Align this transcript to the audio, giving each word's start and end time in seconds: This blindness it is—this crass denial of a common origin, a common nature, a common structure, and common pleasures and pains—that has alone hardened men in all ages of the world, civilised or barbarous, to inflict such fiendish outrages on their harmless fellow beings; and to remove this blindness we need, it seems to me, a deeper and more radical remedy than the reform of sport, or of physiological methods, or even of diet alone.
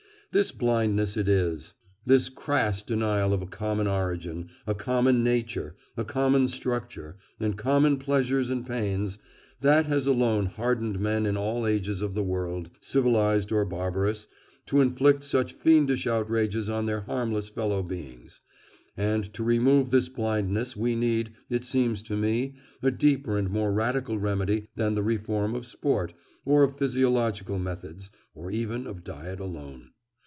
This 0.33 0.53
blindness 0.53 1.17
it 1.17 1.27
is—this 1.27 2.29
crass 2.29 2.83
denial 2.83 3.33
of 3.33 3.41
a 3.41 3.45
common 3.45 3.85
origin, 3.85 4.47
a 4.65 4.73
common 4.73 5.25
nature, 5.25 5.75
a 5.97 6.05
common 6.05 6.47
structure, 6.47 7.17
and 7.37 7.57
common 7.57 7.97
pleasures 7.99 8.49
and 8.49 8.65
pains—that 8.65 9.87
has 9.87 10.07
alone 10.07 10.45
hardened 10.45 11.01
men 11.01 11.25
in 11.25 11.35
all 11.35 11.67
ages 11.67 12.01
of 12.01 12.13
the 12.15 12.23
world, 12.23 12.69
civilised 12.79 13.51
or 13.51 13.65
barbarous, 13.65 14.27
to 14.67 14.79
inflict 14.79 15.21
such 15.23 15.51
fiendish 15.51 16.07
outrages 16.07 16.69
on 16.69 16.85
their 16.85 17.01
harmless 17.01 17.49
fellow 17.49 17.83
beings; 17.83 18.39
and 18.95 19.33
to 19.33 19.43
remove 19.43 19.89
this 19.89 20.07
blindness 20.07 20.77
we 20.77 20.95
need, 20.95 21.33
it 21.49 21.65
seems 21.65 22.01
to 22.03 22.15
me, 22.15 22.55
a 22.81 22.89
deeper 22.89 23.37
and 23.37 23.49
more 23.49 23.73
radical 23.73 24.17
remedy 24.17 24.69
than 24.77 24.95
the 24.95 25.03
reform 25.03 25.53
of 25.53 25.65
sport, 25.67 26.13
or 26.45 26.63
of 26.63 26.77
physiological 26.77 27.59
methods, 27.59 28.11
or 28.33 28.49
even 28.49 28.87
of 28.87 29.03
diet 29.03 29.41
alone. 29.41 29.89